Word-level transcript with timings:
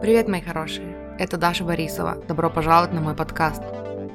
Привет, 0.00 0.28
мои 0.28 0.40
хорошие! 0.42 1.16
Это 1.18 1.38
Даша 1.38 1.64
Борисова. 1.64 2.16
Добро 2.26 2.50
пожаловать 2.50 2.92
на 2.92 3.00
мой 3.00 3.14
подкаст. 3.14 3.62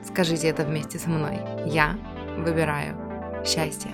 Скажите 0.06 0.48
это 0.48 0.64
вместе 0.64 1.00
со 1.00 1.10
мной. 1.10 1.40
Я 1.66 1.98
выбираю 2.38 2.96
счастье. 3.46 3.92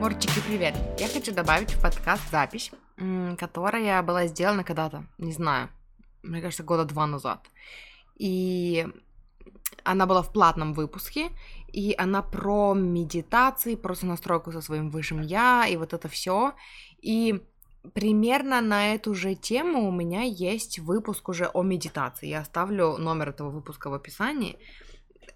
Морчики, 0.00 0.40
привет! 0.48 0.74
Я 0.98 1.06
хочу 1.06 1.32
добавить 1.32 1.72
в 1.72 1.80
подкаст 1.80 2.28
запись, 2.30 2.72
которая 3.38 4.02
была 4.02 4.26
сделана 4.26 4.64
когда-то, 4.64 5.04
не 5.18 5.32
знаю, 5.32 5.68
мне 6.24 6.40
кажется, 6.40 6.64
года 6.64 6.84
два 6.84 7.06
назад. 7.06 7.46
И 8.16 8.86
она 9.84 10.06
была 10.06 10.22
в 10.22 10.32
платном 10.32 10.74
выпуске, 10.74 11.30
и 11.72 11.94
она 11.98 12.22
про 12.22 12.74
медитации, 12.74 13.74
про 13.74 13.94
настройку 14.02 14.52
со 14.52 14.60
своим 14.60 14.90
высшим 14.90 15.20
я, 15.20 15.66
и 15.66 15.76
вот 15.76 15.92
это 15.92 16.08
все. 16.08 16.54
И 17.00 17.42
примерно 17.94 18.60
на 18.60 18.94
эту 18.94 19.14
же 19.14 19.34
тему 19.34 19.88
у 19.88 19.90
меня 19.90 20.22
есть 20.22 20.78
выпуск 20.78 21.28
уже 21.28 21.46
о 21.46 21.62
медитации. 21.62 22.28
Я 22.28 22.40
оставлю 22.40 22.96
номер 22.98 23.30
этого 23.30 23.50
выпуска 23.50 23.90
в 23.90 23.94
описании. 23.94 24.58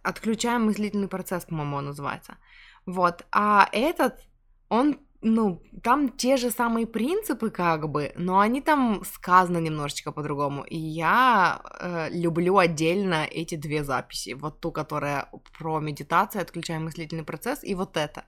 Отключаем 0.03 0.67
мыслительный 0.67 1.09
процесс, 1.09 1.45
по-моему, 1.45 1.77
он 1.77 1.87
называется. 1.87 2.37
Вот. 2.85 3.27
А 3.33 3.69
этот, 3.73 4.21
он 4.69 4.99
ну, 5.23 5.63
там 5.83 6.09
те 6.09 6.37
же 6.37 6.51
самые 6.51 6.87
принципы, 6.87 7.51
как 7.51 7.89
бы, 7.89 8.13
но 8.17 8.39
они 8.39 8.61
там 8.61 9.03
сказаны 9.05 9.59
немножечко 9.59 10.13
по-другому. 10.13 10.65
И 10.65 10.77
я 10.77 11.61
э, 11.81 12.09
люблю 12.11 12.59
отдельно 12.59 13.25
эти 13.25 13.57
две 13.57 13.85
записи. 13.85 14.35
Вот 14.35 14.61
ту, 14.61 14.73
которая 14.73 15.29
про 15.59 15.81
медитацию, 15.81 16.43
отключаем 16.43 16.85
мыслительный 16.85 17.25
процесс, 17.25 17.65
и 17.65 17.75
вот 17.75 17.97
это. 17.97 18.25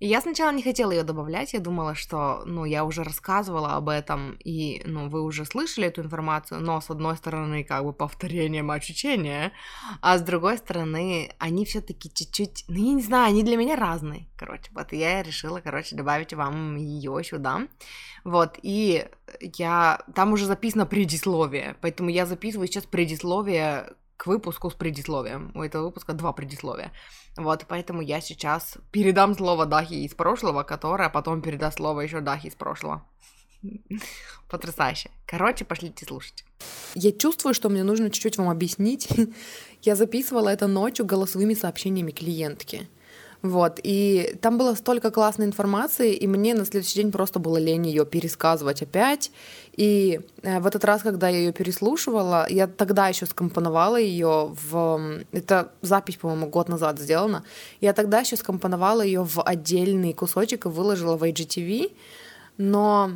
И 0.00 0.06
я 0.06 0.20
сначала 0.20 0.52
не 0.52 0.62
хотела 0.62 0.92
ее 0.92 1.02
добавлять, 1.02 1.54
я 1.54 1.60
думала, 1.60 1.94
что, 1.94 2.42
ну, 2.46 2.64
я 2.64 2.84
уже 2.84 3.02
рассказывала 3.02 3.74
об 3.74 3.88
этом, 3.88 4.36
и, 4.44 4.82
ну, 4.84 5.08
вы 5.08 5.22
уже 5.22 5.44
слышали 5.44 5.88
эту 5.88 6.02
информацию, 6.02 6.60
но, 6.60 6.80
с 6.80 6.90
одной 6.90 7.16
стороны, 7.16 7.64
как 7.64 7.84
бы 7.84 7.92
повторение 7.92 8.62
мать 8.62 8.88
учения, 8.88 9.52
а 10.00 10.18
с 10.18 10.22
другой 10.22 10.58
стороны, 10.58 11.32
они 11.38 11.64
все 11.64 11.80
таки 11.80 12.12
чуть-чуть, 12.12 12.64
ну, 12.68 12.76
я 12.76 12.94
не 12.94 13.02
знаю, 13.02 13.28
они 13.28 13.42
для 13.42 13.56
меня 13.56 13.76
разные, 13.76 14.28
короче, 14.36 14.70
вот 14.72 14.92
я 14.92 15.22
решила, 15.22 15.60
короче, 15.60 15.96
добавить 15.96 16.32
вам 16.32 16.76
ее 16.76 17.22
сюда, 17.24 17.62
вот, 18.24 18.58
и 18.62 19.06
я, 19.40 20.00
там 20.14 20.32
уже 20.32 20.46
записано 20.46 20.86
предисловие, 20.86 21.76
поэтому 21.80 22.08
я 22.10 22.24
записываю 22.24 22.68
сейчас 22.68 22.84
предисловие 22.84 23.94
к 24.18 24.26
выпуску 24.26 24.68
с 24.68 24.74
предисловием. 24.74 25.52
У 25.54 25.62
этого 25.62 25.84
выпуска 25.84 26.12
два 26.12 26.32
предисловия. 26.32 26.92
Вот, 27.36 27.64
поэтому 27.68 28.02
я 28.02 28.20
сейчас 28.20 28.76
передам 28.90 29.34
слово 29.34 29.64
Дахи 29.64 29.94
из 29.94 30.14
прошлого, 30.14 30.64
которая 30.64 31.08
потом 31.08 31.40
передаст 31.40 31.76
слово 31.76 32.00
еще 32.02 32.20
Дахи 32.20 32.48
из 32.48 32.54
прошлого. 32.56 33.06
Потрясающе. 34.50 35.10
Короче, 35.24 35.64
пошлите 35.64 36.04
слушать. 36.04 36.44
Я 36.94 37.12
чувствую, 37.12 37.54
что 37.54 37.68
мне 37.68 37.84
нужно 37.84 38.10
чуть-чуть 38.10 38.38
вам 38.38 38.50
объяснить. 38.50 39.08
Я 39.82 39.94
записывала 39.94 40.48
это 40.48 40.66
ночью 40.66 41.06
голосовыми 41.06 41.54
сообщениями 41.54 42.10
клиентки. 42.10 42.88
Вот, 43.42 43.78
и 43.84 44.36
там 44.42 44.58
было 44.58 44.74
столько 44.74 45.12
классной 45.12 45.46
информации, 45.46 46.12
и 46.12 46.26
мне 46.26 46.54
на 46.54 46.64
следующий 46.64 46.96
день 47.02 47.12
просто 47.12 47.38
было 47.38 47.56
лень 47.56 47.86
ее 47.86 48.04
пересказывать 48.04 48.82
опять. 48.82 49.30
И 49.76 50.20
э, 50.42 50.58
в 50.58 50.66
этот 50.66 50.84
раз, 50.84 51.02
когда 51.02 51.28
я 51.28 51.38
ее 51.38 51.52
переслушивала, 51.52 52.46
я 52.50 52.66
тогда 52.66 53.06
еще 53.06 53.26
скомпоновала 53.26 53.96
ее 53.96 54.52
в... 54.70 55.22
Это 55.30 55.70
запись, 55.82 56.16
по-моему, 56.16 56.48
год 56.48 56.68
назад 56.68 56.98
сделана. 56.98 57.44
Я 57.80 57.92
тогда 57.92 58.20
еще 58.20 58.36
скомпоновала 58.36 59.02
ее 59.02 59.22
в 59.22 59.40
отдельный 59.40 60.14
кусочек 60.14 60.66
и 60.66 60.68
выложила 60.68 61.16
в 61.16 61.22
IGTV, 61.22 61.92
но 62.56 63.12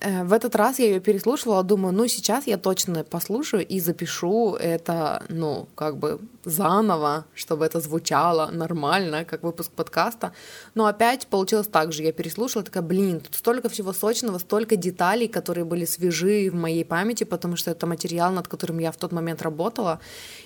в 0.00 0.32
этот 0.32 0.54
раз 0.54 0.78
я 0.78 0.86
ее 0.86 1.00
переслушивала, 1.00 1.62
думаю, 1.62 1.94
ну 1.94 2.06
сейчас 2.06 2.46
я 2.46 2.58
точно 2.58 3.02
послушаю 3.02 3.66
и 3.66 3.80
запишу 3.80 4.54
это, 4.54 5.22
ну, 5.28 5.68
как 5.74 5.96
бы 5.96 6.20
заново, 6.44 7.24
чтобы 7.34 7.64
это 7.64 7.80
звучало 7.80 8.50
нормально, 8.52 9.24
как 9.24 9.42
выпуск 9.42 9.72
подкаста. 9.72 10.32
Но 10.74 10.86
опять 10.86 11.26
получилось 11.26 11.66
так 11.66 11.92
же. 11.92 12.02
Я 12.02 12.12
переслушала, 12.12 12.62
такая, 12.62 12.82
блин, 12.82 13.20
тут 13.20 13.34
столько 13.34 13.68
всего 13.68 13.92
сочного, 13.92 14.38
столько 14.38 14.76
деталей, 14.76 15.28
которые 15.28 15.64
были 15.64 15.84
свежи 15.86 16.50
в 16.50 16.54
моей 16.54 16.84
памяти, 16.84 17.24
потому 17.24 17.56
что 17.56 17.70
это 17.70 17.86
материал, 17.86 18.30
над 18.32 18.48
которым 18.48 18.78
я 18.78 18.92
в 18.92 18.96
тот 18.96 19.12
момент 19.12 19.42
работала. 19.42 19.98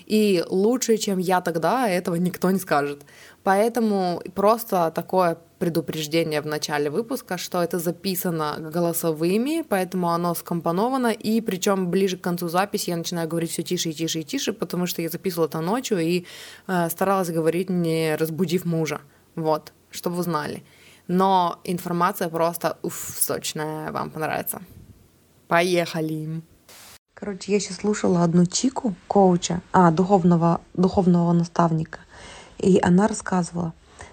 И 0.06 0.43
лучше, 0.49 0.97
чем 0.97 1.19
я 1.19 1.41
тогда, 1.41 1.88
этого 1.88 2.15
никто 2.15 2.50
не 2.50 2.59
скажет. 2.59 3.03
Поэтому 3.43 4.23
просто 4.34 4.91
такое 4.95 5.39
предупреждение 5.59 6.41
в 6.41 6.47
начале 6.47 6.91
выпуска, 6.91 7.39
что 7.39 7.62
это 7.62 7.78
записано 7.78 8.56
голосовыми, 8.59 9.62
поэтому 9.69 10.11
оно 10.11 10.34
скомпоновано, 10.34 11.09
и 11.09 11.41
причем 11.41 11.91
ближе 11.91 12.17
к 12.17 12.23
концу 12.23 12.49
записи 12.49 12.91
я 12.91 12.97
начинаю 12.97 13.29
говорить 13.29 13.50
все 13.50 13.62
тише 13.62 13.91
и 13.91 13.93
тише 13.93 14.21
и 14.21 14.25
тише, 14.25 14.53
потому 14.53 14.87
что 14.87 15.03
я 15.03 15.09
записывала 15.09 15.49
это 15.49 15.61
ночью 15.61 15.99
и 15.99 16.25
э, 16.67 16.91
старалась 16.91 17.31
говорить, 17.31 17.71
не 17.71 18.17
разбудив 18.17 18.65
мужа. 18.65 19.00
Вот, 19.37 19.73
чтобы 19.91 20.17
вы 20.17 20.23
знали. 20.23 20.62
Но 21.09 21.61
информация 21.65 22.29
просто 22.29 22.77
уф, 22.83 23.17
сочная, 23.19 23.93
вам 23.93 24.11
понравится. 24.11 24.62
Поехали! 25.49 26.43
Короче, 27.15 27.53
я 27.53 27.61
сейчас 27.61 27.79
слушала 27.79 28.23
одну 28.23 28.47
чику, 28.47 28.95
коуча, 29.06 29.61
а, 29.73 29.91
духовного, 29.91 30.61
духовного 30.73 31.33
наставника, 31.33 31.99
и 32.60 32.78
она 32.81 33.09
рассказывала, 33.09 33.72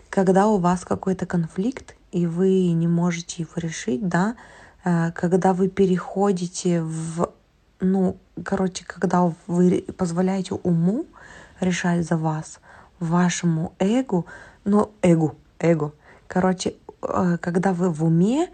когда 0.09 0.47
у 0.47 0.57
вас 0.57 0.85
какой-то 0.85 1.25
конфликт, 1.25 1.95
и 2.11 2.25
вы 2.25 2.71
не 2.71 2.87
можете 2.87 3.43
его 3.43 3.53
решить, 3.57 4.07
да, 4.07 4.35
э, 4.83 5.11
когда 5.11 5.53
вы 5.53 5.67
переходите 5.67 6.81
в, 6.81 7.31
ну, 7.79 8.17
короче, 8.43 8.85
когда 8.85 9.33
вы 9.47 9.85
позволяете 9.97 10.55
уму 10.55 11.05
решать 11.59 12.05
за 12.05 12.17
вас, 12.17 12.59
вашему 12.99 13.73
эгу, 13.79 14.25
ну, 14.63 14.91
эгу, 15.01 15.35
эго, 15.59 15.91
короче, 16.27 16.75
э, 17.01 17.37
когда 17.41 17.73
вы 17.73 17.89
в 17.89 18.03
уме, 18.03 18.49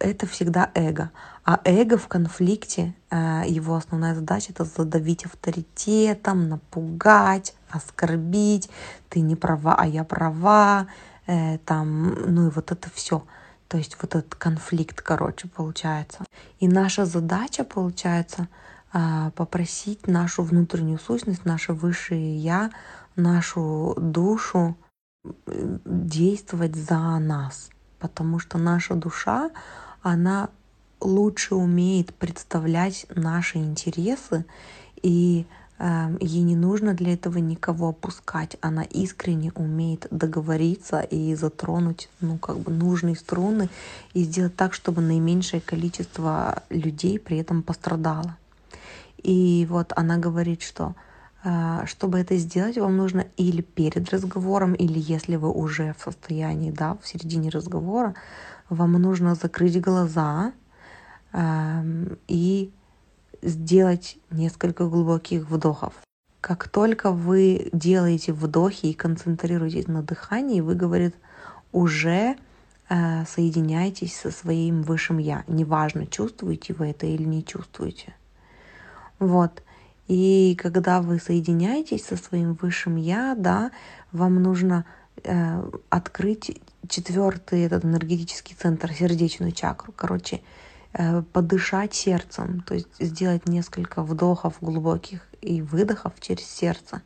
это 0.00 0.26
всегда 0.26 0.70
эго. 0.74 1.10
А 1.44 1.60
эго 1.64 1.96
в 1.96 2.08
конфликте, 2.08 2.94
э, 3.10 3.42
его 3.46 3.76
основная 3.76 4.14
задача 4.14 4.52
это 4.52 4.64
задавить 4.64 5.24
авторитетом, 5.24 6.48
напугать, 6.48 7.54
оскорбить, 7.70 8.70
ты 9.08 9.20
не 9.20 9.36
права, 9.36 9.74
а 9.78 9.86
я 9.86 10.04
права, 10.04 10.86
э, 11.26 11.58
там, 11.58 12.14
ну 12.26 12.48
и 12.48 12.50
вот 12.50 12.72
это 12.72 12.90
все. 12.92 13.24
То 13.68 13.76
есть 13.76 13.96
вот 14.00 14.14
этот 14.14 14.34
конфликт, 14.34 15.02
короче, 15.02 15.48
получается. 15.48 16.24
И 16.58 16.68
наша 16.68 17.04
задача, 17.04 17.64
получается, 17.64 18.48
э, 18.92 19.30
попросить 19.34 20.06
нашу 20.06 20.42
внутреннюю 20.42 20.98
сущность, 20.98 21.44
наше 21.44 21.72
высшее 21.72 22.36
я, 22.36 22.70
нашу 23.16 23.94
душу 23.98 24.76
действовать 25.84 26.76
за 26.76 27.18
нас. 27.18 27.70
Потому 27.98 28.38
что 28.38 28.58
наша 28.58 28.94
душа, 28.94 29.50
она 30.02 30.48
лучше 31.00 31.54
умеет 31.54 32.14
представлять 32.14 33.06
наши 33.14 33.58
интересы 33.58 34.44
и 35.02 35.46
ей 35.80 36.42
не 36.42 36.56
нужно 36.56 36.94
для 36.94 37.14
этого 37.14 37.38
никого 37.38 37.90
опускать. 37.90 38.56
Она 38.60 38.82
искренне 38.82 39.52
умеет 39.54 40.08
договориться 40.10 41.00
и 41.00 41.34
затронуть 41.36 42.08
ну, 42.20 42.36
как 42.38 42.58
бы 42.58 42.72
нужные 42.72 43.14
струны 43.14 43.68
и 44.12 44.24
сделать 44.24 44.56
так, 44.56 44.74
чтобы 44.74 45.02
наименьшее 45.02 45.60
количество 45.60 46.62
людей 46.68 47.20
при 47.20 47.38
этом 47.38 47.62
пострадало. 47.62 48.36
И 49.22 49.66
вот 49.70 49.92
она 49.94 50.16
говорит, 50.16 50.62
что 50.62 50.94
э, 51.44 51.82
чтобы 51.86 52.18
это 52.18 52.36
сделать, 52.36 52.76
вам 52.78 52.96
нужно 52.96 53.26
или 53.36 53.62
перед 53.62 54.10
разговором, 54.10 54.74
или 54.74 54.98
если 54.98 55.36
вы 55.36 55.50
уже 55.50 55.94
в 55.96 56.02
состоянии, 56.02 56.72
да, 56.72 56.96
в 57.00 57.06
середине 57.06 57.50
разговора, 57.50 58.14
вам 58.68 58.92
нужно 58.92 59.34
закрыть 59.34 59.80
глаза 59.80 60.52
эм, 61.32 62.18
и 62.26 62.72
сделать 63.42 64.18
несколько 64.30 64.86
глубоких 64.86 65.48
вдохов. 65.48 65.94
Как 66.40 66.68
только 66.68 67.10
вы 67.10 67.68
делаете 67.72 68.32
вдохи 68.32 68.86
и 68.86 68.94
концентрируетесь 68.94 69.88
на 69.88 70.02
дыхании, 70.02 70.60
вы, 70.60 70.74
говорит, 70.74 71.14
уже 71.72 72.36
э, 72.88 73.24
соединяетесь 73.26 74.16
со 74.16 74.30
своим 74.30 74.82
высшим 74.82 75.18
я. 75.18 75.44
Неважно, 75.48 76.06
чувствуете 76.06 76.74
вы 76.74 76.88
это 76.88 77.06
или 77.06 77.24
не 77.24 77.44
чувствуете. 77.44 78.14
Вот. 79.18 79.62
И 80.06 80.56
когда 80.58 81.02
вы 81.02 81.18
соединяетесь 81.18 82.04
со 82.04 82.16
своим 82.16 82.54
высшим 82.54 82.96
я, 82.96 83.34
да, 83.36 83.72
вам 84.12 84.42
нужно 84.42 84.84
э, 85.22 85.70
открыть 85.90 86.60
четвертый 86.88 87.62
этот 87.62 87.84
энергетический 87.84 88.56
центр, 88.58 88.92
сердечную 88.92 89.52
чакру. 89.52 89.92
Короче, 89.94 90.40
подышать 91.32 91.94
сердцем, 91.94 92.62
то 92.66 92.74
есть 92.74 92.88
сделать 92.98 93.46
несколько 93.46 94.02
вдохов 94.02 94.56
глубоких 94.60 95.20
и 95.40 95.62
выдохов 95.62 96.14
через 96.20 96.44
сердце. 96.46 97.02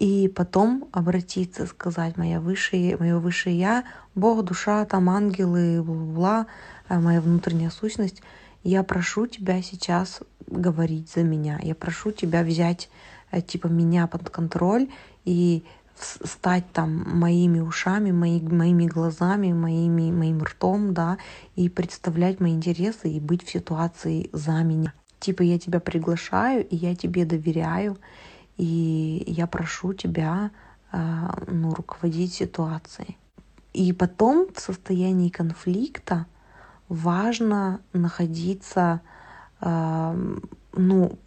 И 0.00 0.28
потом 0.28 0.88
обратиться, 0.92 1.66
сказать, 1.66 2.16
моя 2.16 2.40
высшая, 2.40 2.96
мое 2.96 3.18
высшее 3.18 3.58
я, 3.58 3.84
Бог, 4.14 4.44
душа, 4.44 4.84
там 4.86 5.10
ангелы, 5.10 5.82
бла-бла, 5.82 6.46
э, 6.88 6.98
моя 6.98 7.20
внутренняя 7.20 7.70
сущность, 7.70 8.22
я 8.62 8.82
прошу 8.82 9.26
тебя 9.26 9.60
сейчас 9.62 10.20
говорить 10.46 11.10
за 11.10 11.22
меня. 11.22 11.58
Я 11.62 11.74
прошу 11.74 12.12
тебя 12.12 12.42
взять 12.42 12.88
э, 13.30 13.42
типа 13.42 13.66
меня 13.66 14.06
под 14.06 14.30
контроль 14.30 14.88
и 15.24 15.64
стать 16.00 16.72
там 16.72 17.18
моими 17.18 17.60
ушами, 17.60 18.10
мои, 18.10 18.40
моими 18.40 18.86
глазами, 18.86 19.52
моими, 19.52 20.10
моим 20.10 20.42
ртом, 20.42 20.94
да, 20.94 21.18
и 21.56 21.68
представлять 21.68 22.40
мои 22.40 22.52
интересы 22.52 23.10
и 23.10 23.20
быть 23.20 23.44
в 23.44 23.50
ситуации 23.50 24.30
за 24.32 24.62
меня. 24.62 24.92
Типа 25.18 25.42
я 25.42 25.58
тебя 25.58 25.80
приглашаю, 25.80 26.66
и 26.66 26.76
я 26.76 26.94
тебе 26.94 27.24
доверяю, 27.24 27.98
и 28.56 29.24
я 29.26 29.46
прошу 29.46 29.92
тебя 29.92 30.50
а, 30.92 31.38
ну, 31.46 31.74
руководить 31.74 32.34
ситуацией. 32.34 33.16
И 33.72 33.92
потом 33.92 34.48
в 34.54 34.60
состоянии 34.60 35.28
конфликта 35.28 36.26
важно 36.88 37.80
находиться 37.92 39.00
ну, 39.62 41.18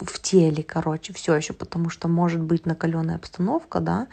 в 0.00 0.20
теле, 0.20 0.62
короче, 0.62 1.12
все 1.12 1.34
еще, 1.34 1.52
потому 1.52 1.90
что 1.90 2.08
может 2.08 2.40
быть 2.40 2.66
накаленная 2.66 3.16
обстановка, 3.16 3.80
да, 3.80 4.06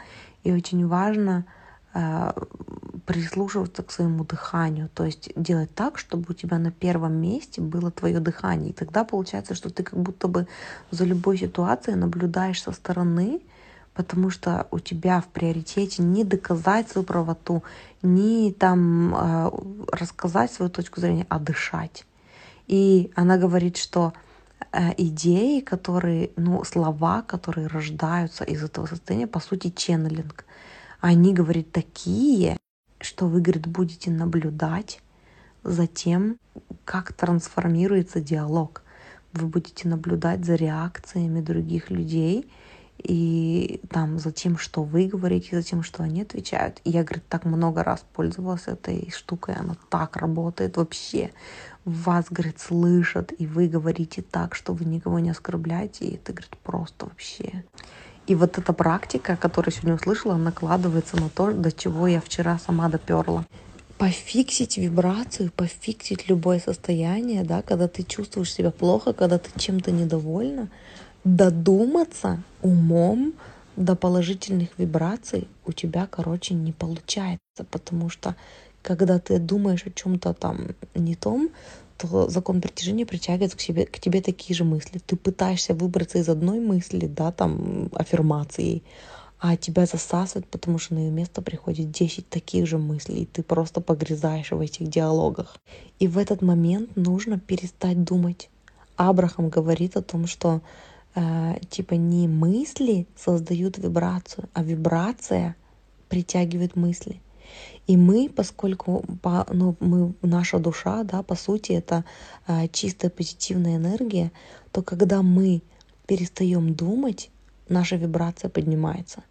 и 0.44 0.52
очень 0.52 0.86
важно 0.86 1.44
э, 1.94 2.32
прислушиваться 3.04 3.82
к 3.82 3.90
своему 3.90 4.24
дыханию, 4.24 4.88
то 4.92 5.04
есть 5.04 5.30
делать 5.36 5.74
так, 5.74 5.98
чтобы 5.98 6.26
у 6.30 6.34
тебя 6.34 6.58
на 6.58 6.70
первом 6.70 7.14
месте 7.14 7.60
было 7.60 7.90
твое 7.90 8.20
дыхание. 8.20 8.70
И 8.70 8.72
тогда 8.72 9.04
получается, 9.04 9.54
что 9.54 9.70
ты 9.70 9.82
как 9.82 9.98
будто 9.98 10.28
бы 10.28 10.46
за 10.90 11.04
любой 11.04 11.38
ситуацией 11.38 11.96
наблюдаешь 11.96 12.62
со 12.62 12.72
стороны, 12.72 13.40
потому 13.94 14.30
что 14.30 14.66
у 14.70 14.78
тебя 14.78 15.20
в 15.20 15.26
приоритете 15.26 16.02
не 16.02 16.22
доказать 16.24 16.90
свою 16.90 17.06
правоту, 17.06 17.62
не 18.02 18.52
там 18.52 19.14
э, 19.14 19.50
рассказать 19.92 20.52
свою 20.52 20.70
точку 20.70 21.00
зрения, 21.00 21.26
а 21.28 21.38
дышать. 21.38 22.04
И 22.66 23.10
она 23.14 23.38
говорит, 23.38 23.76
что 23.76 24.12
идеи, 24.72 25.60
которые, 25.60 26.30
ну, 26.36 26.64
слова, 26.64 27.22
которые 27.22 27.66
рождаются 27.66 28.44
из 28.44 28.62
этого 28.62 28.86
состояния, 28.86 29.26
по 29.26 29.40
сути, 29.40 29.70
ченнелинг. 29.70 30.44
Они, 31.00 31.32
говорит, 31.32 31.72
такие, 31.72 32.56
что 33.00 33.26
вы, 33.26 33.40
говорит, 33.40 33.66
будете 33.66 34.10
наблюдать 34.10 35.00
за 35.62 35.86
тем, 35.86 36.38
как 36.84 37.12
трансформируется 37.12 38.20
диалог. 38.20 38.82
Вы 39.32 39.46
будете 39.46 39.88
наблюдать 39.88 40.44
за 40.44 40.54
реакциями 40.54 41.40
других 41.40 41.90
людей 41.90 42.50
и 42.98 43.80
там 43.90 44.18
за 44.18 44.32
тем, 44.32 44.58
что 44.58 44.82
вы 44.82 45.06
говорите, 45.06 45.56
за 45.56 45.62
тем, 45.62 45.82
что 45.82 46.02
они 46.02 46.22
отвечают. 46.22 46.80
И 46.84 46.90
я, 46.90 47.04
говорит, 47.04 47.28
так 47.28 47.44
много 47.44 47.84
раз 47.84 48.04
пользовалась 48.14 48.66
этой 48.66 49.10
штукой, 49.14 49.54
она 49.54 49.76
так 49.90 50.16
работает 50.16 50.76
вообще 50.76 51.30
вас, 51.84 52.26
говорит, 52.30 52.58
слышат, 52.58 53.32
и 53.38 53.46
вы 53.46 53.68
говорите 53.68 54.22
так, 54.22 54.54
что 54.54 54.72
вы 54.72 54.84
никого 54.84 55.20
не 55.20 55.30
оскорбляете, 55.30 56.04
и 56.04 56.14
это, 56.16 56.32
говорит, 56.32 56.56
просто 56.62 57.06
вообще. 57.06 57.64
И 58.26 58.34
вот 58.34 58.58
эта 58.58 58.72
практика, 58.72 59.36
которую 59.36 59.72
сегодня 59.72 59.94
услышала, 59.94 60.36
накладывается 60.36 61.16
на 61.16 61.28
то, 61.28 61.52
до 61.52 61.70
чего 61.70 62.08
я 62.08 62.20
вчера 62.20 62.58
сама 62.58 62.88
доперла. 62.88 63.44
Пофиксить 63.98 64.76
вибрацию, 64.76 65.52
пофиксить 65.52 66.28
любое 66.28 66.58
состояние, 66.58 67.44
да, 67.44 67.62
когда 67.62 67.86
ты 67.86 68.02
чувствуешь 68.02 68.52
себя 68.52 68.72
плохо, 68.72 69.12
когда 69.12 69.38
ты 69.38 69.48
чем-то 69.58 69.92
недовольна, 69.92 70.68
додуматься 71.26 72.40
умом 72.62 73.34
до 73.74 73.96
положительных 73.96 74.68
вибраций 74.78 75.48
у 75.66 75.72
тебя, 75.72 76.06
короче, 76.06 76.54
не 76.54 76.72
получается, 76.72 77.64
потому 77.70 78.08
что 78.08 78.36
когда 78.80 79.18
ты 79.18 79.40
думаешь 79.40 79.84
о 79.84 79.90
чем-то 79.90 80.34
там 80.34 80.68
не 80.94 81.16
том, 81.16 81.50
то 81.98 82.28
закон 82.28 82.60
притяжения 82.60 83.04
притягивает 83.04 83.56
к, 83.56 83.60
себе, 83.60 83.86
к 83.86 83.98
тебе 83.98 84.20
такие 84.20 84.54
же 84.54 84.62
мысли. 84.62 85.00
Ты 85.04 85.16
пытаешься 85.16 85.74
выбраться 85.74 86.18
из 86.18 86.28
одной 86.28 86.60
мысли, 86.60 87.06
да, 87.06 87.32
там, 87.32 87.90
аффирмацией, 87.92 88.84
а 89.40 89.56
тебя 89.56 89.86
засасывает, 89.86 90.46
потому 90.46 90.78
что 90.78 90.94
на 90.94 91.00
ее 91.00 91.10
место 91.10 91.42
приходит 91.42 91.90
10 91.90 92.28
таких 92.28 92.68
же 92.68 92.78
мыслей, 92.78 93.22
и 93.22 93.26
ты 93.26 93.42
просто 93.42 93.80
погрязаешь 93.80 94.52
в 94.52 94.60
этих 94.60 94.88
диалогах. 94.88 95.56
И 95.98 96.06
в 96.06 96.18
этот 96.18 96.40
момент 96.40 96.94
нужно 96.96 97.40
перестать 97.40 98.04
думать. 98.04 98.48
Абрахам 98.96 99.48
говорит 99.48 99.96
о 99.96 100.02
том, 100.02 100.26
что 100.26 100.60
типа 101.70 101.94
не 101.94 102.28
мысли 102.28 103.06
создают 103.16 103.78
вибрацию, 103.78 104.48
а 104.52 104.62
вибрация 104.62 105.56
притягивает 106.08 106.76
мысли. 106.76 107.20
И 107.86 107.96
мы, 107.96 108.28
поскольку 108.28 109.04
по, 109.22 109.46
ну, 109.52 109.76
мы, 109.80 110.14
наша 110.22 110.58
душа, 110.58 111.04
да, 111.04 111.22
по 111.22 111.34
сути, 111.36 111.72
это 111.72 112.04
а, 112.46 112.66
чистая 112.68 113.10
позитивная 113.10 113.76
энергия, 113.76 114.32
то 114.72 114.82
когда 114.82 115.22
мы 115.22 115.62
перестаем 116.06 116.74
думать, 116.74 117.30
наша 117.68 117.96
вибрация 117.96 118.48
поднимается. 118.48 119.22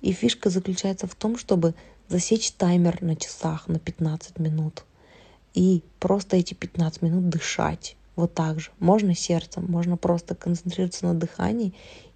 И 0.00 0.12
фишка 0.12 0.50
заключается 0.50 1.06
в 1.06 1.14
том, 1.14 1.36
чтобы 1.36 1.74
засечь 2.08 2.52
таймер 2.52 3.02
на 3.02 3.16
часах 3.16 3.68
на 3.68 3.78
15 3.78 4.38
минут 4.38 4.84
и 5.54 5.82
просто 5.98 6.36
эти 6.36 6.54
15 6.54 7.02
минут 7.02 7.28
дышать. 7.28 7.96
Вот 8.16 8.34
так 8.34 8.58
же. 8.58 8.70
Можно 8.78 9.14
сердцем, 9.14 9.66
можно 9.68 9.96
просто 9.96 10.34
концентрироваться 10.34 11.06
на 11.06 11.14
дыхании 11.14 11.74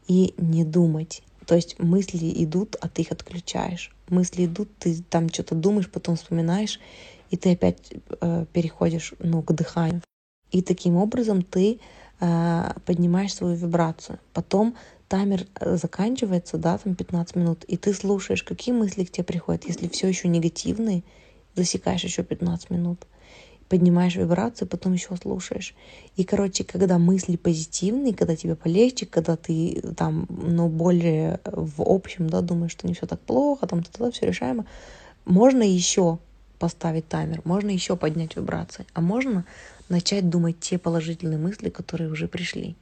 и 0.09 0.35
не 0.39 0.65
думать. 0.65 1.23
То 1.47 1.55
есть 1.55 1.79
мысли 1.79 2.33
идут, 2.45 2.77
а 2.81 2.89
ты 2.89 3.03
их 3.03 3.13
отключаешь 3.13 3.93
мысли 4.11 4.47
идут, 4.47 4.69
ты 4.79 5.03
там 5.09 5.29
что-то 5.29 5.55
думаешь, 5.55 5.91
потом 5.91 6.17
вспоминаешь, 6.17 6.81
и 7.31 7.37
ты 7.37 7.53
опять 7.53 7.93
э, 8.21 8.45
переходишь 8.53 9.15
ну, 9.19 9.43
к 9.43 9.53
дыханию. 9.53 10.03
И 10.51 10.63
таким 10.63 10.97
образом 10.97 11.43
ты 11.43 11.81
э, 12.21 12.73
поднимаешь 12.85 13.35
свою 13.35 13.55
вибрацию. 13.55 14.19
Потом 14.33 14.77
таймер 15.09 15.47
э, 15.61 15.77
заканчивается, 15.77 16.59
да, 16.59 16.77
там 16.79 16.95
15 16.95 17.37
минут, 17.37 17.65
и 17.65 17.77
ты 17.77 17.95
слушаешь, 17.95 18.43
какие 18.43 18.75
мысли 18.75 19.05
к 19.05 19.13
тебе 19.13 19.25
приходят. 19.25 19.65
Если 19.65 19.89
все 19.89 20.09
еще 20.09 20.29
негативные, 20.29 21.05
засекаешь 21.55 22.05
еще 22.05 22.23
15 22.23 22.71
минут 22.71 23.07
поднимаешь 23.71 24.17
вибрацию, 24.17 24.67
потом 24.67 24.95
еще 24.95 25.17
слушаешь. 25.17 25.75
И, 26.17 26.25
короче, 26.25 26.65
когда 26.65 26.99
мысли 26.99 27.37
позитивные, 27.37 28.13
когда 28.13 28.35
тебе 28.35 28.57
полегче, 28.57 29.07
когда 29.07 29.37
ты 29.37 29.81
там, 29.97 30.27
ну, 30.29 30.69
более 30.69 31.39
в 31.45 31.81
общем, 31.81 32.29
да, 32.29 32.41
думаешь, 32.41 32.73
что 32.73 32.89
не 32.89 32.95
все 32.95 33.07
так 33.07 33.21
плохо, 33.21 33.69
там, 33.69 33.85
тогда 33.85 34.11
все 34.11 34.27
решаемо, 34.27 34.67
можно 35.25 35.63
еще 35.63 36.19
поставить 36.59 37.09
таймер, 37.09 37.43
можно 37.45 37.71
еще 37.71 37.97
поднять 37.97 38.35
вибрации, 38.35 38.87
а 38.93 39.01
можно 39.01 39.47
начать 39.89 40.29
думать 40.29 40.59
те 40.59 40.77
положительные 40.77 41.39
мысли, 41.39 41.71
которые 41.71 42.11
уже 42.11 42.27
пришли. 42.27 42.75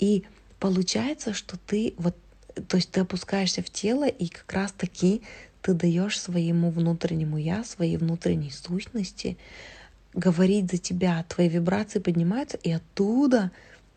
И 0.00 0.24
получается, 0.58 1.32
что 1.32 1.56
ты 1.64 1.94
вот, 1.96 2.16
то 2.68 2.76
есть 2.76 2.90
ты 2.90 3.00
опускаешься 3.00 3.62
в 3.62 3.70
тело, 3.70 4.08
и 4.08 4.26
как 4.26 4.52
раз 4.52 4.72
таки 4.72 5.22
ты 5.62 5.74
даешь 5.74 6.20
своему 6.20 6.70
внутреннему 6.70 7.38
я, 7.38 7.62
своей 7.62 7.98
внутренней 7.98 8.50
сущности 8.50 9.38
говорить 10.14 10.70
за 10.70 10.78
тебя, 10.78 11.24
твои 11.28 11.48
вибрации 11.48 11.98
поднимаются, 11.98 12.56
и 12.58 12.70
оттуда 12.70 13.50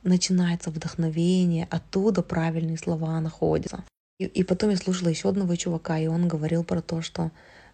начинается 0.04 0.70
вдохновение, 0.70 1.68
оттуда 1.70 2.22
правильные 2.22 2.78
слова 2.78 3.20
находятся. 3.20 3.84
И, 4.20 4.26
и 4.26 4.44
потом 4.44 4.72
я 4.72 4.78
слушала 4.78 5.10
еще 5.10 5.30
одного 5.30 5.56
чувака, 5.56 6.00
и 6.00 6.08
он 6.08 6.28
говорил 6.28 6.64
про 6.64 6.82
то, 6.82 7.02
что 7.02 7.32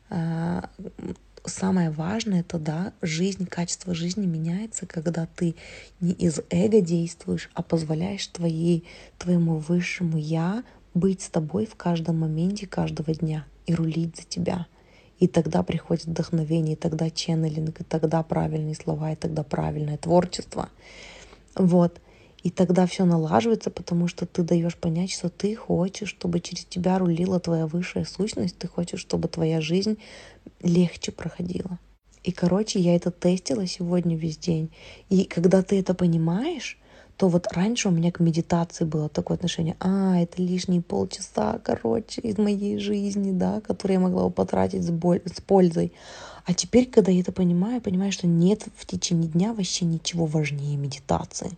э, 0.09 0.61
самое 1.45 1.89
важное 1.89 2.41
это 2.41 2.59
да, 2.59 2.93
жизнь, 3.01 3.45
качество 3.45 3.93
жизни 3.93 4.25
меняется, 4.25 4.85
когда 4.85 5.25
ты 5.25 5.55
не 6.01 6.13
из 6.13 6.41
эго 6.49 6.81
действуешь, 6.81 7.49
а 7.53 7.63
позволяешь 7.63 8.27
твоей, 8.27 8.85
твоему 9.17 9.57
высшему 9.57 10.17
я 10.17 10.63
быть 10.93 11.21
с 11.21 11.29
тобой 11.29 11.65
в 11.65 11.75
каждом 11.75 12.19
моменте 12.19 12.67
каждого 12.67 13.13
дня 13.13 13.45
и 13.65 13.73
рулить 13.73 14.17
за 14.17 14.23
тебя. 14.23 14.67
И 15.23 15.27
тогда 15.27 15.63
приходит 15.63 16.03
вдохновение, 16.03 16.73
и 16.73 16.75
тогда 16.75 17.09
ченнелинг, 17.09 17.79
и 17.79 17.83
тогда 17.85 18.21
правильные 18.23 18.75
слова, 18.75 19.13
и 19.13 19.15
тогда 19.15 19.43
правильное 19.43 19.95
творчество. 19.95 20.67
Вот. 21.55 22.01
И 22.43 22.49
тогда 22.49 22.85
все 22.87 23.05
налаживается, 23.05 23.71
потому 23.71 24.09
что 24.09 24.25
ты 24.25 24.43
даешь 24.43 24.75
понять, 24.75 25.13
что 25.13 25.29
ты 25.29 25.55
хочешь, 25.55 26.09
чтобы 26.09 26.41
через 26.41 26.65
тебя 26.65 26.99
рулила 26.99 27.39
твоя 27.39 27.67
высшая 27.67 28.03
сущность, 28.03 28.57
ты 28.57 28.67
хочешь, 28.67 28.99
чтобы 28.99 29.29
твоя 29.29 29.61
жизнь 29.61 29.97
легче 30.61 31.13
проходила. 31.13 31.79
И, 32.25 32.33
короче, 32.33 32.81
я 32.81 32.93
это 32.93 33.09
тестила 33.09 33.65
сегодня 33.65 34.17
весь 34.17 34.37
день. 34.37 34.73
И 35.07 35.23
когда 35.23 35.63
ты 35.63 35.79
это 35.79 35.93
понимаешь, 35.93 36.77
то 37.17 37.27
вот 37.27 37.47
раньше 37.53 37.89
у 37.89 37.91
меня 37.91 38.11
к 38.11 38.19
медитации 38.19 38.85
было 38.85 39.09
такое 39.09 39.37
отношение, 39.37 39.75
а, 39.79 40.19
это 40.19 40.41
лишние 40.41 40.81
полчаса, 40.81 41.59
короче, 41.63 42.21
из 42.21 42.37
моей 42.37 42.79
жизни, 42.79 43.31
да, 43.31 43.61
которые 43.61 43.95
я 43.95 43.99
могла 43.99 44.23
бы 44.25 44.31
потратить 44.31 44.83
с, 44.83 44.89
боль, 44.89 45.21
с 45.25 45.39
пользой. 45.39 45.93
А 46.45 46.53
теперь, 46.53 46.89
когда 46.89 47.11
я 47.11 47.21
это 47.21 47.31
понимаю, 47.31 47.75
я 47.75 47.81
понимаю, 47.81 48.11
что 48.11 48.27
нет 48.27 48.65
в 48.75 48.85
течение 48.85 49.29
дня 49.29 49.53
вообще 49.53 49.85
ничего 49.85 50.25
важнее 50.25 50.75
медитации. 50.75 51.51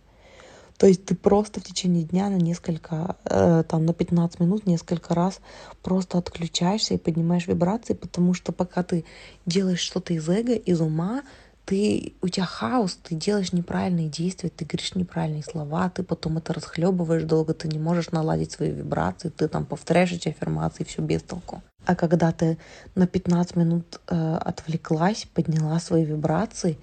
То 0.78 0.86
есть 0.86 1.06
ты 1.06 1.14
просто 1.14 1.60
в 1.60 1.64
течение 1.64 2.04
дня 2.04 2.28
на 2.28 2.36
несколько, 2.36 3.16
э, 3.24 3.64
там, 3.66 3.86
на 3.86 3.94
15 3.94 4.40
минут 4.40 4.66
несколько 4.66 5.14
раз 5.14 5.40
просто 5.82 6.18
отключаешься 6.18 6.94
и 6.94 6.98
поднимаешь 6.98 7.46
вибрации, 7.46 7.94
потому 7.94 8.34
что 8.34 8.52
пока 8.52 8.82
ты 8.82 9.04
делаешь 9.46 9.80
что-то 9.80 10.12
из 10.12 10.28
эго, 10.28 10.52
из 10.52 10.80
ума, 10.80 11.22
ты, 11.66 12.14
у 12.22 12.28
тебя 12.28 12.46
хаос, 12.46 12.96
ты 13.02 13.16
делаешь 13.16 13.52
неправильные 13.52 14.08
действия, 14.08 14.50
ты 14.50 14.64
говоришь 14.64 14.94
неправильные 14.94 15.42
слова, 15.42 15.90
ты 15.90 16.04
потом 16.04 16.38
это 16.38 16.54
расхлебываешь 16.54 17.24
долго, 17.24 17.54
ты 17.54 17.66
не 17.66 17.80
можешь 17.80 18.12
наладить 18.12 18.52
свои 18.52 18.70
вибрации, 18.70 19.30
ты 19.30 19.48
там 19.48 19.66
повторяешь 19.66 20.12
эти 20.12 20.28
аффирмации, 20.28 20.84
все 20.84 21.02
без 21.02 21.22
толку. 21.22 21.62
А 21.84 21.96
когда 21.96 22.30
ты 22.30 22.56
на 22.94 23.08
15 23.08 23.56
минут 23.56 24.00
э, 24.06 24.36
отвлеклась, 24.36 25.26
подняла 25.34 25.80
свои 25.80 26.04
вибрации, 26.04 26.78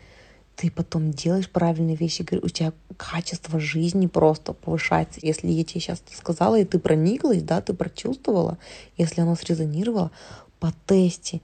ты 0.58 0.70
потом 0.70 1.12
делаешь 1.12 1.50
правильные 1.50 1.96
вещи, 1.96 2.28
у 2.42 2.50
тебя 2.50 2.74
качество 2.98 3.62
жизни 3.62 4.08
просто 4.08 4.52
повышается. 4.52 5.22
Если 5.24 5.48
я 5.48 5.64
тебе 5.64 5.80
сейчас 5.80 6.04
сказала, 6.14 6.60
и 6.60 6.66
ты 6.66 6.78
прониклась, 6.78 7.42
да, 7.42 7.62
ты 7.62 7.74
прочувствовала, 7.74 8.58
если 8.98 9.22
оно 9.22 9.36
срезонировало, 9.36 10.12
по 10.60 10.74
тесте. 10.86 11.42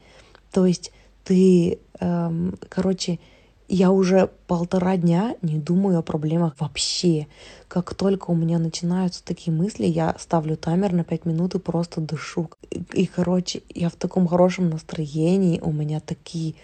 То 0.52 0.66
есть 0.66 0.92
ты, 1.30 1.78
эм, 2.00 2.58
короче, 2.70 3.20
я 3.68 3.92
уже 3.92 4.32
полтора 4.48 4.98
дня 4.98 5.36
не 5.44 5.60
думаю 5.60 6.00
о 6.00 6.02
проблемах 6.02 6.56
вообще. 6.60 7.28
Как 7.68 7.94
только 7.94 8.32
у 8.32 8.36
меня 8.36 8.58
начинаются 8.58 9.24
такие 9.24 9.56
мысли, 9.56 9.86
я 9.86 10.16
ставлю 10.18 10.58
таймер 10.58 10.92
на 10.92 11.04
5 11.04 11.26
минут 11.26 11.54
и 11.54 11.60
просто 11.60 12.02
дышу. 12.02 12.50
И, 12.72 12.84
и 12.94 13.06
короче, 13.06 13.62
я 13.76 13.90
в 13.90 13.96
таком 13.96 14.28
хорошем 14.28 14.72
настроении, 14.72 15.60
у 15.60 15.72
меня 15.72 16.00
такие 16.00 16.56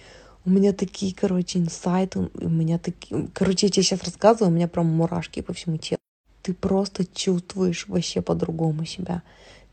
у 0.45 0.49
меня 0.49 0.73
такие, 0.73 1.13
короче, 1.13 1.59
инсайты, 1.59 2.19
у 2.19 2.49
меня 2.49 2.79
такие... 2.79 3.27
Короче, 3.33 3.67
я 3.67 3.71
тебе 3.71 3.83
сейчас 3.83 4.03
рассказываю, 4.03 4.51
у 4.51 4.55
меня 4.55 4.67
прям 4.67 4.87
мурашки 4.87 5.41
по 5.41 5.53
всему 5.53 5.77
телу. 5.77 5.99
Ты 6.41 6.53
просто 6.53 7.05
чувствуешь 7.05 7.87
вообще 7.87 8.21
по-другому 8.21 8.85
себя. 8.85 9.21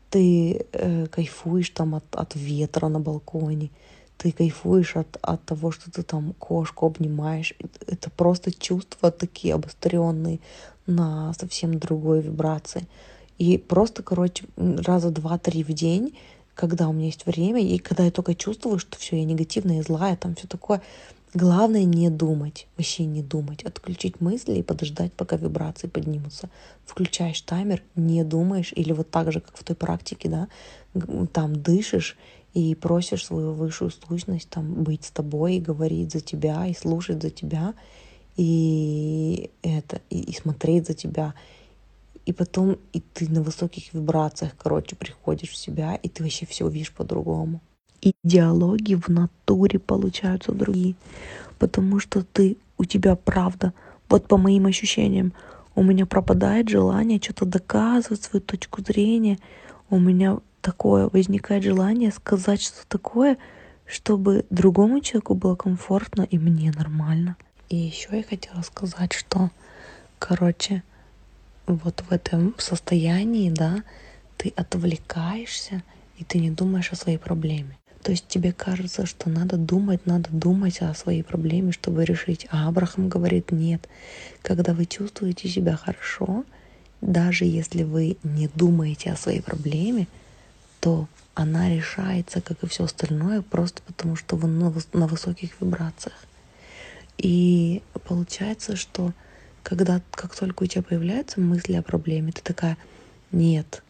Ты 0.09 0.65
э, 0.71 1.05
кайфуешь 1.07 1.69
там 1.69 1.93
от, 1.93 2.15
от 2.15 2.35
ветра 2.35 2.87
на 2.89 2.99
балконе 2.99 3.69
ты 4.17 4.31
кайфуешь 4.31 4.95
от, 4.95 5.17
от 5.21 5.43
того, 5.45 5.71
что 5.71 5.91
ты 5.91 6.03
там 6.03 6.33
кошку 6.33 6.85
обнимаешь. 6.85 7.53
Это 7.87 8.09
просто 8.09 8.51
чувства 8.51 9.11
такие 9.11 9.53
обостренные 9.53 10.39
на 10.85 11.33
совсем 11.33 11.79
другой 11.79 12.21
вибрации. 12.21 12.87
И 13.37 13.57
просто, 13.57 14.03
короче, 14.03 14.45
раза 14.57 15.09
два-три 15.09 15.63
в 15.63 15.73
день, 15.73 16.17
когда 16.55 16.87
у 16.87 16.93
меня 16.93 17.07
есть 17.07 17.25
время, 17.25 17.61
и 17.61 17.77
когда 17.79 18.03
я 18.03 18.11
только 18.11 18.35
чувствую, 18.35 18.79
что 18.79 18.97
все, 18.97 19.17
я 19.17 19.25
негативная 19.25 19.79
и 19.79 19.83
злая, 19.83 20.15
там 20.15 20.35
все 20.35 20.47
такое, 20.47 20.81
Главное 21.35 21.83
не 21.83 22.11
думать, 22.11 22.67
вообще 22.77 23.05
не 23.05 23.23
думать, 23.23 23.63
отключить 23.63 24.21
мысли 24.21 24.59
и 24.59 24.63
подождать, 24.63 25.13
пока 25.13 25.35
вибрации 25.35 25.87
поднимутся. 25.87 26.47
Включаешь 26.85 27.41
таймер, 27.41 27.81
не 27.95 28.23
думаешь, 28.23 28.71
или 28.75 28.91
вот 28.93 29.09
так 29.09 29.31
же, 29.31 29.39
как 29.39 29.57
в 29.57 29.63
той 29.63 29.75
практике, 29.75 30.29
да, 30.29 30.47
там 31.33 31.55
дышишь 31.55 32.17
и 32.53 32.75
просишь 32.75 33.25
свою 33.25 33.53
высшую 33.53 33.91
сущность 33.91 34.49
там 34.49 34.83
быть 34.83 35.05
с 35.05 35.11
тобой 35.11 35.55
и 35.55 35.61
говорить 35.61 36.11
за 36.11 36.19
тебя 36.19 36.67
и 36.67 36.73
слушать 36.73 37.21
за 37.21 37.29
тебя 37.29 37.73
и 38.35 39.49
это 39.61 40.01
и, 40.09 40.19
и 40.19 40.33
смотреть 40.33 40.87
за 40.87 40.93
тебя. 40.93 41.33
И 42.25 42.31
потом 42.31 42.77
и 42.93 43.01
ты 43.01 43.29
на 43.29 43.41
высоких 43.41 43.93
вибрациях 43.93 44.53
короче 44.57 44.95
приходишь 44.95 45.49
в 45.49 45.57
себя 45.57 45.95
и 45.95 46.09
ты 46.09 46.23
вообще 46.23 46.45
все 46.45 46.67
видишь 46.67 46.93
по-другому. 46.93 47.61
И 48.01 48.13
диалоги 48.23 48.95
в 48.95 49.07
натуре 49.07 49.79
получаются 49.79 50.51
другие 50.51 50.95
потому 51.63 51.99
что 51.99 52.23
ты 52.23 52.57
у 52.77 52.83
тебя 52.83 53.15
правда 53.15 53.73
вот 54.09 54.27
по 54.27 54.37
моим 54.37 54.65
ощущениям 54.65 55.31
у 55.75 55.83
меня 55.83 56.05
пропадает 56.05 56.67
желание 56.67 57.21
что-то 57.21 57.45
доказывать 57.45 58.21
свою 58.21 58.41
точку 58.41 58.81
зрения 58.81 59.39
у 59.89 59.97
меня 59.97 60.39
такое 60.63 61.09
возникает 61.09 61.63
желание 61.63 62.11
сказать 62.11 62.61
что-то 62.61 62.87
такое, 62.87 63.37
чтобы 63.85 64.45
другому 64.49 65.01
человеку 65.01 65.35
было 65.35 65.55
комфортно 65.55 66.23
и 66.23 66.39
мне 66.39 66.71
нормально. 66.71 67.35
И 67.69 67.75
еще 67.75 68.09
я 68.17 68.23
хотела 68.23 68.61
сказать, 68.61 69.13
что, 69.13 69.51
короче, 70.19 70.81
вот 71.67 72.01
в 72.01 72.11
этом 72.11 72.55
состоянии, 72.57 73.49
да, 73.49 73.83
ты 74.37 74.53
отвлекаешься, 74.55 75.83
и 76.17 76.23
ты 76.23 76.39
не 76.39 76.49
думаешь 76.49 76.91
о 76.91 76.95
своей 76.95 77.17
проблеме. 77.17 77.77
То 78.01 78.11
есть 78.11 78.27
тебе 78.27 78.51
кажется, 78.51 79.05
что 79.05 79.29
надо 79.29 79.57
думать, 79.57 80.05
надо 80.05 80.29
думать 80.31 80.81
о 80.81 80.93
своей 80.93 81.23
проблеме, 81.23 81.71
чтобы 81.71 82.03
решить. 82.03 82.47
А 82.51 82.67
Абрахам 82.67 83.07
говорит, 83.07 83.51
нет. 83.51 83.87
Когда 84.41 84.73
вы 84.73 84.85
чувствуете 84.85 85.47
себя 85.47 85.77
хорошо, 85.77 86.43
даже 87.01 87.45
если 87.45 87.83
вы 87.83 88.17
не 88.23 88.49
думаете 88.53 89.11
о 89.11 89.15
своей 89.17 89.41
проблеме, 89.41 90.07
то 90.83 91.07
она 91.33 91.69
решается, 91.69 92.41
как 92.41 92.61
и 92.61 92.67
все 92.67 92.83
остальное, 92.83 93.41
просто 93.41 93.81
потому 93.83 94.17
что 94.17 94.35
вы 94.35 94.49
на 94.49 95.07
высоких 95.07 95.61
вибрациях. 95.61 96.17
И 97.17 97.81
получается, 98.03 98.75
что 98.75 99.13
когда, 99.63 100.01
как 100.11 100.35
только 100.35 100.63
у 100.63 100.65
тебя 100.65 100.83
появляются 100.83 101.39
мысли 101.39 101.71
о 101.75 101.81
проблеме, 101.83 102.33
ты 102.33 102.41
такая, 102.41 102.77
нет, 103.31 103.81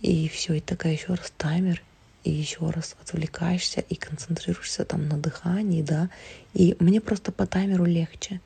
и 0.00 0.26
все, 0.28 0.54
и 0.54 0.60
такая 0.60 0.94
еще 0.94 1.12
раз 1.12 1.30
таймер, 1.36 1.82
и 2.24 2.30
еще 2.30 2.70
раз 2.70 2.96
отвлекаешься 3.02 3.82
и 3.82 3.94
концентрируешься 3.94 4.86
там 4.86 5.06
на 5.06 5.18
дыхании, 5.18 5.82
да, 5.82 6.08
и 6.54 6.76
мне 6.80 7.02
просто 7.02 7.30
по 7.30 7.46
таймеру 7.46 7.84
легче. 7.84 8.40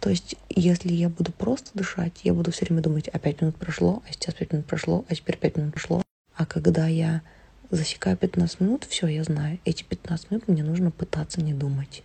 То 0.00 0.10
есть, 0.10 0.34
если 0.50 0.92
я 0.92 1.08
буду 1.08 1.30
просто 1.30 1.70
дышать, 1.74 2.22
я 2.24 2.34
буду 2.34 2.50
все 2.50 2.64
время 2.64 2.82
думать, 2.82 3.06
а 3.06 3.20
пять 3.20 3.40
минут 3.40 3.54
прошло, 3.54 4.02
а 4.08 4.12
сейчас 4.12 4.34
пять 4.34 4.52
минут 4.52 4.66
прошло, 4.66 5.04
а 5.08 5.14
теперь 5.14 5.38
пять 5.38 5.56
минут 5.56 5.72
прошло. 5.74 6.05
Когда 6.46 6.86
я 6.86 7.22
засекаю 7.70 8.16
15 8.16 8.60
минут, 8.60 8.84
все, 8.84 9.06
я 9.06 9.24
знаю, 9.24 9.58
эти 9.64 9.82
15 9.82 10.30
минут 10.30 10.48
мне 10.48 10.62
нужно 10.62 10.90
пытаться 10.90 11.40
не 11.40 11.52
думать. 11.52 12.02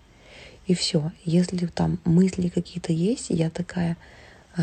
И 0.68 0.74
все. 0.74 1.12
Если 1.26 1.66
там 1.68 2.00
мысли 2.06 2.50
какие-то 2.50 2.94
есть, 2.94 3.28
я 3.30 3.50
такая 3.50 3.98
э, 4.58 4.62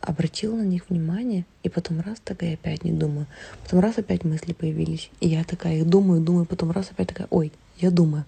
обратила 0.00 0.56
на 0.56 0.62
них 0.62 0.88
внимание, 0.88 1.44
и 1.62 1.68
потом 1.68 2.00
раз 2.00 2.18
такая 2.22 2.54
опять 2.54 2.84
не 2.84 2.92
думаю. 2.92 3.26
Потом 3.64 3.80
раз 3.80 3.98
опять 3.98 4.24
мысли 4.24 4.52
появились, 4.52 5.10
и 5.20 5.28
я 5.28 5.44
такая 5.44 5.78
их 5.78 5.86
думаю, 5.86 6.20
думаю, 6.20 6.46
потом 6.46 6.70
раз 6.70 6.90
опять 6.90 7.08
такая, 7.08 7.28
ой, 7.30 7.52
я 7.78 7.90
думаю, 7.90 8.24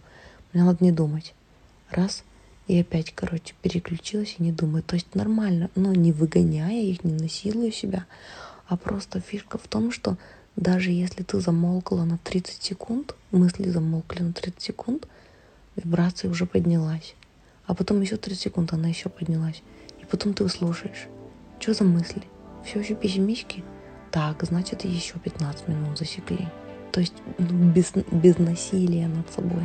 мне 0.53 0.65
надо 0.65 0.85
не 0.85 0.93
думать. 0.93 1.35
Раз, 1.91 2.23
и 2.69 2.81
опять, 2.81 3.13
короче, 3.15 3.55
переключилась 3.63 4.37
и 4.39 4.43
не 4.43 4.53
думаю. 4.53 4.83
То 4.83 4.95
есть 4.95 5.15
нормально, 5.15 5.71
но 5.75 5.93
не 5.93 6.13
выгоняя 6.13 6.83
их, 6.83 7.03
не 7.03 7.13
насилуя 7.13 7.73
себя, 7.73 8.07
а 8.69 8.77
просто 8.77 9.21
фишка 9.21 9.59
в 9.59 9.67
том, 9.67 9.91
что 9.91 10.17
даже 10.61 10.91
если 10.91 11.23
ты 11.23 11.41
замолкла 11.41 12.05
на 12.05 12.19
30 12.19 12.63
секунд, 12.63 13.15
мысли 13.31 13.71
замолкли 13.71 14.23
на 14.23 14.33
30 14.35 14.61
секунд, 14.61 15.09
вибрация 15.75 16.31
уже 16.31 16.45
поднялась. 16.45 17.15
А 17.65 17.75
потом 17.75 18.03
еще 18.03 18.19
30 18.19 18.41
секунд 18.41 18.73
она 18.75 18.89
еще 18.89 19.09
поднялась. 19.09 19.63
И 20.03 20.05
потом 20.05 20.35
ты 20.35 20.47
слушаешь. 20.51 21.09
Что 21.59 21.73
за 21.73 21.85
мысли? 21.85 22.23
Все 22.65 22.81
еще 22.81 22.95
пессимистки? 22.95 23.65
Так, 24.11 24.43
значит, 24.43 24.85
еще 24.85 25.19
15 25.19 25.67
минут 25.69 25.99
засекли. 25.99 26.47
То 26.93 27.01
есть 27.01 27.15
ну, 27.39 27.73
без, 27.73 27.93
без 28.11 28.37
насилия 28.37 29.09
над 29.09 29.33
собой. 29.33 29.65